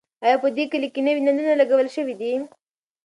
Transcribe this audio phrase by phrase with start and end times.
[0.25, 2.31] ایا په دې کلي کې نوي نلونه لګول شوي دي؟